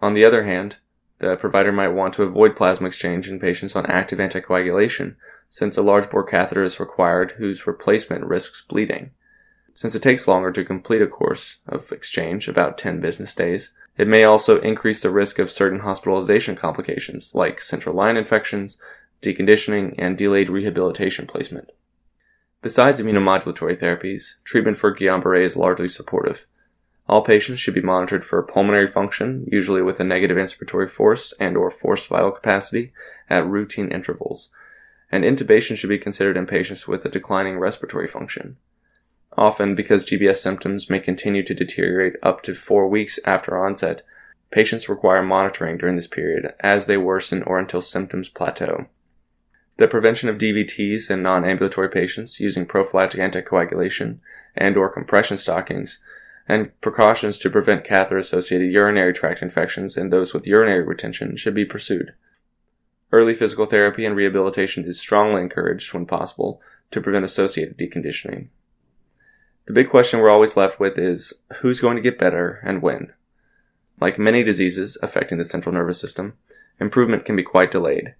On 0.00 0.14
the 0.14 0.24
other 0.24 0.44
hand, 0.44 0.76
the 1.18 1.36
provider 1.36 1.72
might 1.72 1.88
want 1.88 2.14
to 2.14 2.22
avoid 2.22 2.56
plasma 2.56 2.86
exchange 2.86 3.28
in 3.28 3.40
patients 3.40 3.74
on 3.74 3.86
active 3.86 4.18
anticoagulation, 4.18 5.16
since 5.48 5.76
a 5.76 5.82
large 5.82 6.10
bore 6.10 6.24
catheter 6.24 6.62
is 6.62 6.78
required 6.78 7.32
whose 7.32 7.66
replacement 7.66 8.24
risks 8.24 8.64
bleeding. 8.68 9.10
Since 9.76 9.94
it 9.94 10.00
takes 10.00 10.26
longer 10.26 10.50
to 10.52 10.64
complete 10.64 11.02
a 11.02 11.06
course 11.06 11.58
of 11.68 11.92
exchange, 11.92 12.48
about 12.48 12.78
10 12.78 12.98
business 12.98 13.34
days, 13.34 13.74
it 13.98 14.08
may 14.08 14.24
also 14.24 14.58
increase 14.62 15.02
the 15.02 15.10
risk 15.10 15.38
of 15.38 15.50
certain 15.50 15.80
hospitalization 15.80 16.56
complications 16.56 17.34
like 17.34 17.60
central 17.60 17.94
line 17.94 18.16
infections, 18.16 18.78
deconditioning, 19.20 19.94
and 19.98 20.16
delayed 20.16 20.48
rehabilitation 20.48 21.26
placement. 21.26 21.72
Besides 22.62 23.02
immunomodulatory 23.02 23.78
therapies, 23.78 24.36
treatment 24.44 24.78
for 24.78 24.96
Guillain-Barré 24.96 25.44
is 25.44 25.58
largely 25.58 25.88
supportive. 25.88 26.46
All 27.06 27.20
patients 27.20 27.60
should 27.60 27.74
be 27.74 27.82
monitored 27.82 28.24
for 28.24 28.42
pulmonary 28.42 28.90
function, 28.90 29.46
usually 29.52 29.82
with 29.82 30.00
a 30.00 30.04
negative 30.04 30.38
inspiratory 30.38 30.88
force 30.88 31.34
and 31.38 31.54
or 31.54 31.70
forced 31.70 32.08
vital 32.08 32.30
capacity 32.30 32.94
at 33.28 33.46
routine 33.46 33.92
intervals. 33.92 34.48
And 35.12 35.22
intubation 35.22 35.76
should 35.76 35.90
be 35.90 35.98
considered 35.98 36.38
in 36.38 36.46
patients 36.46 36.88
with 36.88 37.04
a 37.04 37.10
declining 37.10 37.58
respiratory 37.58 38.08
function. 38.08 38.56
Often, 39.36 39.74
because 39.74 40.04
GBS 40.04 40.38
symptoms 40.38 40.88
may 40.88 40.98
continue 40.98 41.42
to 41.44 41.54
deteriorate 41.54 42.14
up 42.22 42.42
to 42.42 42.54
four 42.54 42.88
weeks 42.88 43.18
after 43.24 43.56
onset, 43.56 44.02
patients 44.50 44.88
require 44.88 45.22
monitoring 45.22 45.76
during 45.76 45.96
this 45.96 46.06
period 46.06 46.54
as 46.60 46.86
they 46.86 46.96
worsen 46.96 47.42
or 47.42 47.58
until 47.58 47.82
symptoms 47.82 48.28
plateau. 48.30 48.86
The 49.76 49.88
prevention 49.88 50.30
of 50.30 50.38
DVTs 50.38 51.10
in 51.10 51.22
non-ambulatory 51.22 51.90
patients 51.90 52.40
using 52.40 52.64
prophylactic 52.64 53.20
anticoagulation 53.20 54.20
and 54.56 54.76
or 54.78 54.88
compression 54.88 55.36
stockings 55.36 56.00
and 56.48 56.80
precautions 56.80 57.36
to 57.38 57.50
prevent 57.50 57.84
catheter-associated 57.84 58.72
urinary 58.72 59.12
tract 59.12 59.42
infections 59.42 59.98
in 59.98 60.08
those 60.08 60.32
with 60.32 60.46
urinary 60.46 60.82
retention 60.82 61.36
should 61.36 61.54
be 61.54 61.64
pursued. 61.66 62.14
Early 63.12 63.34
physical 63.34 63.66
therapy 63.66 64.06
and 64.06 64.16
rehabilitation 64.16 64.84
is 64.84 64.98
strongly 64.98 65.42
encouraged 65.42 65.92
when 65.92 66.06
possible 66.06 66.60
to 66.90 67.00
prevent 67.02 67.24
associated 67.26 67.76
deconditioning. 67.76 68.48
The 69.66 69.72
big 69.72 69.90
question 69.90 70.20
we're 70.20 70.30
always 70.30 70.56
left 70.56 70.78
with 70.78 70.96
is 70.96 71.32
who's 71.60 71.80
going 71.80 71.96
to 71.96 72.02
get 72.02 72.20
better 72.20 72.60
and 72.64 72.80
when? 72.80 73.12
Like 74.00 74.16
many 74.16 74.44
diseases 74.44 74.96
affecting 75.02 75.38
the 75.38 75.44
central 75.44 75.74
nervous 75.74 76.00
system, 76.00 76.34
improvement 76.78 77.24
can 77.24 77.34
be 77.34 77.42
quite 77.42 77.72
delayed. 77.72 78.14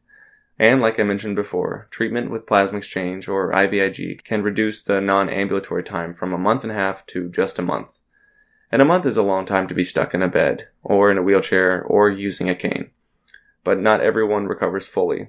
And 0.59 0.81
like 0.81 0.99
I 0.99 1.05
mentioned 1.05 1.37
before, 1.37 1.87
treatment 1.93 2.33
with 2.33 2.47
plasma 2.47 2.79
exchange 2.79 3.29
or 3.29 3.53
IVIG 3.53 4.25
can 4.25 4.43
reduce 4.43 4.83
the 4.83 5.01
non-ambulatory 5.01 5.85
time 5.85 6.15
from 6.15 6.33
a 6.33 6.39
month 6.39 6.65
and 6.65 6.73
a 6.73 6.77
half 6.77 7.07
to 7.07 7.29
just 7.29 7.61
a 7.61 7.63
month. 7.63 7.89
And 8.73 8.83
a 8.83 8.87
month 8.87 9.07
is 9.07 9.17
a 9.17 9.23
long 9.23 9.47
time 9.47 9.69
to 9.69 9.75
be 9.75 9.85
stuck 9.85 10.15
in 10.15 10.23
a 10.23 10.29
bed, 10.29 10.67
or 10.83 11.13
in 11.13 11.19
a 11.19 11.23
wheelchair, 11.23 11.81
or 11.85 12.11
using 12.11 12.51
a 12.51 12.57
cane. 12.57 12.91
But 13.63 13.79
not 13.79 14.01
everyone 14.01 14.47
recovers 14.47 14.89
fully. 14.89 15.29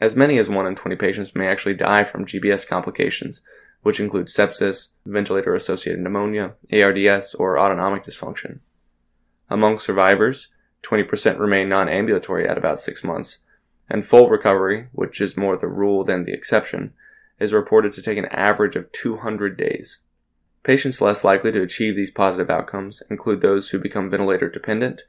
As 0.00 0.14
many 0.14 0.38
as 0.38 0.48
1 0.48 0.66
in 0.66 0.76
20 0.76 0.94
patients 0.94 1.34
may 1.34 1.48
actually 1.48 1.74
die 1.74 2.04
from 2.04 2.26
GBS 2.26 2.68
complications, 2.68 3.42
which 3.88 4.00
include 4.00 4.26
sepsis, 4.26 4.90
ventilator 5.06 5.54
associated 5.54 5.98
pneumonia, 5.98 6.52
ARDS, 6.70 7.34
or 7.36 7.58
autonomic 7.58 8.04
dysfunction. 8.04 8.58
Among 9.48 9.78
survivors, 9.78 10.48
20% 10.82 11.38
remain 11.38 11.70
non 11.70 11.88
ambulatory 11.88 12.46
at 12.46 12.58
about 12.58 12.80
6 12.80 13.02
months, 13.02 13.38
and 13.88 14.06
full 14.06 14.28
recovery, 14.28 14.88
which 14.92 15.22
is 15.22 15.38
more 15.38 15.56
the 15.56 15.68
rule 15.68 16.04
than 16.04 16.26
the 16.26 16.34
exception, 16.34 16.92
is 17.40 17.54
reported 17.54 17.94
to 17.94 18.02
take 18.02 18.18
an 18.18 18.26
average 18.26 18.76
of 18.76 18.92
200 18.92 19.56
days. 19.56 20.02
Patients 20.64 21.00
less 21.00 21.24
likely 21.24 21.50
to 21.52 21.62
achieve 21.62 21.96
these 21.96 22.10
positive 22.10 22.50
outcomes 22.50 23.02
include 23.08 23.40
those 23.40 23.70
who 23.70 23.78
become 23.78 24.10
ventilator 24.10 24.50
dependent, 24.50 25.00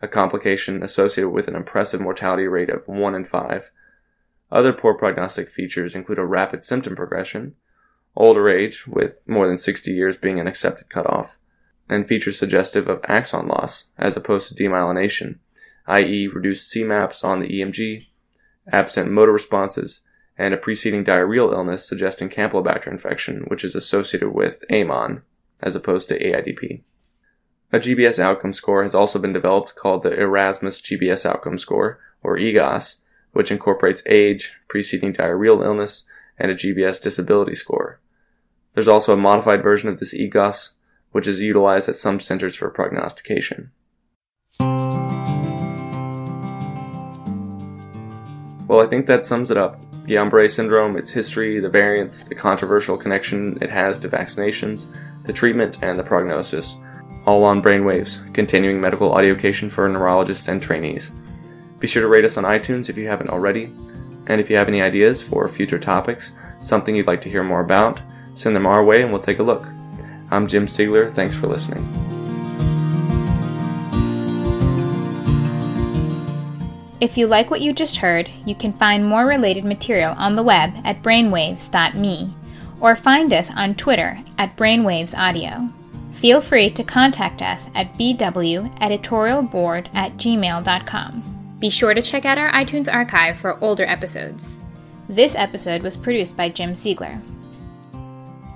a 0.00 0.06
complication 0.06 0.84
associated 0.84 1.30
with 1.30 1.48
an 1.48 1.56
impressive 1.56 2.00
mortality 2.00 2.46
rate 2.46 2.70
of 2.70 2.86
1 2.86 3.16
in 3.16 3.24
5. 3.24 3.72
Other 4.52 4.72
poor 4.72 4.94
prognostic 4.94 5.50
features 5.50 5.96
include 5.96 6.20
a 6.20 6.24
rapid 6.24 6.62
symptom 6.62 6.94
progression, 6.94 7.56
older 8.16 8.48
age, 8.48 8.86
with 8.86 9.18
more 9.26 9.46
than 9.46 9.58
60 9.58 9.92
years 9.92 10.16
being 10.16 10.40
an 10.40 10.46
accepted 10.46 10.88
cutoff, 10.88 11.38
and 11.88 12.06
features 12.06 12.38
suggestive 12.38 12.88
of 12.88 13.00
axon 13.04 13.46
loss 13.46 13.86
as 13.98 14.16
opposed 14.16 14.48
to 14.48 14.62
demyelination, 14.62 15.38
i.e., 15.86 16.28
reduced 16.28 16.72
CMAPs 16.72 17.24
on 17.24 17.40
the 17.40 17.48
EMG, 17.48 18.06
absent 18.70 19.10
motor 19.10 19.32
responses, 19.32 20.02
and 20.36 20.54
a 20.54 20.56
preceding 20.56 21.04
diarrheal 21.04 21.52
illness 21.52 21.86
suggesting 21.86 22.28
Campylobacter 22.28 22.88
infection, 22.88 23.44
which 23.48 23.64
is 23.64 23.74
associated 23.74 24.30
with 24.30 24.62
AMAN 24.70 25.22
as 25.60 25.74
opposed 25.74 26.08
to 26.08 26.18
AIDP. 26.18 26.82
A 27.72 27.78
GBS 27.78 28.18
outcome 28.18 28.52
score 28.52 28.82
has 28.82 28.94
also 28.94 29.18
been 29.18 29.32
developed 29.32 29.74
called 29.74 30.02
the 30.02 30.18
Erasmus 30.18 30.80
GBS 30.80 31.26
outcome 31.26 31.58
score, 31.58 31.98
or 32.22 32.38
EGOS, 32.38 33.00
which 33.32 33.50
incorporates 33.50 34.02
age, 34.06 34.54
preceding 34.68 35.12
diarrheal 35.12 35.62
illness, 35.64 36.06
and 36.38 36.50
a 36.50 36.54
GBS 36.54 37.02
disability 37.02 37.54
score. 37.54 38.00
There's 38.74 38.88
also 38.88 39.12
a 39.12 39.16
modified 39.16 39.62
version 39.62 39.88
of 39.88 39.98
this 39.98 40.14
EGOS, 40.14 40.74
which 41.12 41.26
is 41.26 41.40
utilized 41.40 41.88
at 41.88 41.96
some 41.96 42.20
centers 42.20 42.54
for 42.54 42.70
prognostication. 42.70 43.72
Well, 48.68 48.80
I 48.80 48.86
think 48.86 49.06
that 49.06 49.24
sums 49.24 49.50
it 49.50 49.56
up. 49.56 49.80
Guillain-Barré 50.06 50.50
syndrome, 50.50 50.96
its 50.96 51.10
history, 51.10 51.58
the 51.58 51.68
variants, 51.68 52.22
the 52.24 52.34
controversial 52.34 52.96
connection 52.96 53.58
it 53.62 53.70
has 53.70 53.98
to 53.98 54.08
vaccinations, 54.08 54.86
the 55.24 55.32
treatment, 55.32 55.82
and 55.82 55.98
the 55.98 56.02
prognosis, 56.02 56.76
all 57.26 57.44
on 57.44 57.62
Brainwaves, 57.62 58.32
continuing 58.32 58.80
medical 58.80 59.10
audiocation 59.10 59.70
for 59.70 59.88
neurologists 59.88 60.48
and 60.48 60.62
trainees. 60.62 61.10
Be 61.78 61.86
sure 61.86 62.02
to 62.02 62.08
rate 62.08 62.24
us 62.24 62.36
on 62.36 62.44
iTunes 62.44 62.88
if 62.88 62.96
you 62.96 63.06
haven't 63.08 63.30
already, 63.30 63.70
and 64.28 64.40
if 64.40 64.50
you 64.50 64.56
have 64.56 64.68
any 64.68 64.82
ideas 64.82 65.22
for 65.22 65.48
future 65.48 65.78
topics, 65.78 66.32
something 66.62 66.94
you'd 66.94 67.06
like 67.06 67.22
to 67.22 67.30
hear 67.30 67.42
more 67.42 67.62
about, 67.62 68.00
send 68.34 68.54
them 68.54 68.66
our 68.66 68.84
way 68.84 69.02
and 69.02 69.10
we'll 69.10 69.22
take 69.22 69.38
a 69.38 69.42
look. 69.42 69.66
I'm 70.30 70.46
Jim 70.46 70.66
Siegler. 70.66 71.12
Thanks 71.12 71.34
for 71.34 71.46
listening. 71.46 71.82
If 77.00 77.16
you 77.16 77.26
like 77.26 77.50
what 77.50 77.60
you 77.60 77.72
just 77.72 77.98
heard, 77.98 78.28
you 78.44 78.56
can 78.56 78.72
find 78.72 79.06
more 79.06 79.26
related 79.26 79.64
material 79.64 80.14
on 80.18 80.34
the 80.34 80.42
web 80.42 80.72
at 80.84 81.02
brainwaves.me 81.02 82.34
or 82.80 82.96
find 82.96 83.32
us 83.32 83.50
on 83.56 83.76
Twitter 83.76 84.18
at 84.36 84.56
brainwavesaudio. 84.56 85.72
Feel 86.14 86.40
free 86.40 86.70
to 86.70 86.82
contact 86.82 87.40
us 87.40 87.68
at 87.74 87.94
bweditorialboard 87.94 89.94
at 89.94 90.16
gmail.com. 90.16 91.37
Be 91.60 91.70
sure 91.70 91.92
to 91.92 92.02
check 92.02 92.24
out 92.24 92.38
our 92.38 92.52
iTunes 92.52 92.92
archive 92.92 93.36
for 93.38 93.62
older 93.62 93.84
episodes. 93.84 94.56
This 95.08 95.34
episode 95.34 95.82
was 95.82 95.96
produced 95.96 96.36
by 96.36 96.50
Jim 96.50 96.72
Siegler. 96.72 97.20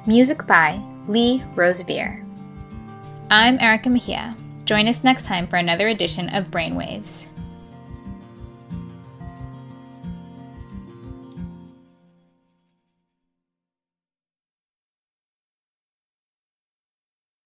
Music 0.06 0.46
by 0.46 0.80
Lee 1.08 1.42
Rosevere. 1.56 2.24
I'm 3.28 3.58
Erica 3.58 3.88
Mejia. 3.88 4.36
Join 4.66 4.86
us 4.86 5.02
next 5.02 5.24
time 5.24 5.48
for 5.48 5.56
another 5.56 5.88
edition 5.88 6.28
of 6.28 6.52
Brainwaves. 6.52 7.21